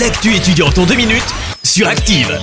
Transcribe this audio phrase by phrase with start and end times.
[0.00, 1.22] L'actu étudiante en deux minutes
[1.62, 2.36] sur Active.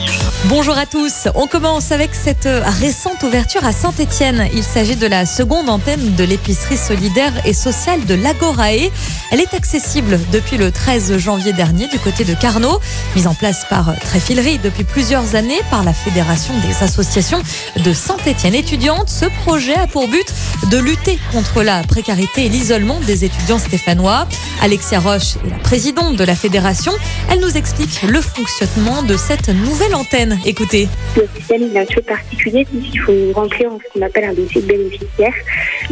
[0.45, 1.27] Bonjour à tous.
[1.35, 4.47] On commence avec cette euh, récente ouverture à Saint-Etienne.
[4.53, 8.89] Il s'agit de la seconde antenne de l'épicerie solidaire et sociale de l'Agorae.
[9.31, 12.79] Elle est accessible depuis le 13 janvier dernier du côté de Carnot.
[13.15, 17.41] Mise en place par Tréfilerie depuis plusieurs années par la Fédération des associations
[17.77, 20.33] de Saint-Etienne étudiante, ce projet a pour but
[20.69, 24.27] de lutter contre la précarité et l'isolement des étudiants stéphanois.
[24.61, 26.91] Alexia Roche est la présidente de la fédération.
[27.29, 30.37] Elle nous explique le fonctionnement de cette nouvelle antenne.
[30.45, 30.87] Écoutez.
[31.15, 35.33] Le système est un peu particulier puisqu'il faut remplir ce qu'on appelle un dossier bénéficiaire.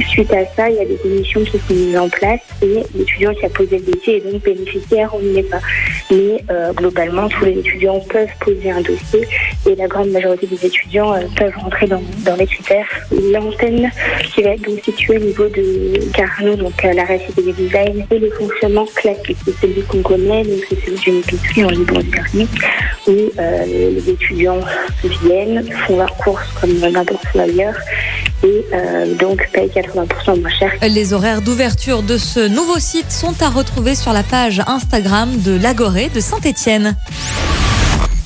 [0.09, 3.33] Suite à ça, il y a des commissions qui sont mises en place et l'étudiant
[3.33, 5.61] qui a posé le dossier est donc bénéficiaire, on n'y est pas.
[6.49, 9.27] Euh, globalement, tous les étudiants peuvent poser un dossier
[9.67, 12.87] et la grande majorité des étudiants euh, peuvent rentrer dans, dans les critères.
[13.31, 13.91] L'antenne
[14.33, 18.19] qui va être donc située au niveau de Carnot, donc la récité des design et
[18.19, 22.49] le fonctionnement classique, c'est celui qu'on connaît, donc c'est celui d'une épicerie en libre service
[23.07, 24.59] où euh, les étudiants
[25.03, 27.75] viennent, font leurs courses comme n'importe où ailleurs
[28.43, 30.71] et euh, donc payent 80% moins cher.
[30.81, 35.57] Les horaires d'ouverture de ce nouveau site sont à retrouver sur la page Instagram de
[35.57, 36.95] l'Agoré de Saint-Étienne.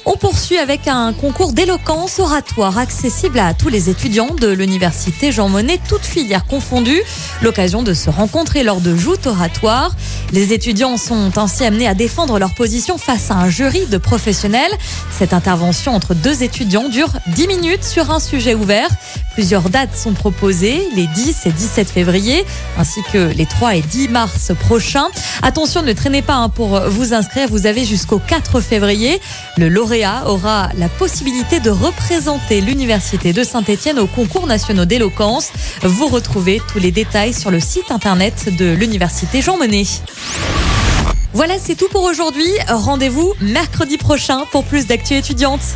[0.05, 5.47] On poursuit avec un concours d'éloquence oratoire accessible à tous les étudiants de l'université Jean
[5.47, 7.01] Monnet, toutes filières confondues.
[7.41, 9.95] L'occasion de se rencontrer lors de joutes oratoires.
[10.33, 14.71] Les étudiants sont ainsi amenés à défendre leur position face à un jury de professionnels.
[15.09, 18.89] Cette intervention entre deux étudiants dure 10 minutes sur un sujet ouvert.
[19.33, 22.45] Plusieurs dates sont proposées, les 10 et 17 février,
[22.77, 25.07] ainsi que les 3 et 10 mars prochains.
[25.41, 29.19] Attention, ne traînez pas hein, pour vous inscrire, vous avez jusqu'au 4 février.
[29.57, 35.51] Le lauréat aura la possibilité de représenter l'Université de Saint-Étienne au concours national d'éloquence.
[35.81, 39.85] Vous retrouvez tous les détails sur le site internet de l'Université Jean Monnet.
[41.33, 42.49] Voilà, c'est tout pour aujourd'hui.
[42.67, 45.75] Rendez-vous mercredi prochain pour plus d'actu étudiantes.